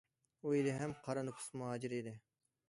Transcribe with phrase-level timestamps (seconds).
[0.45, 2.17] ئۇ ھېلىھەم« قارا نوپۇس مۇھاجىر» ئىدى.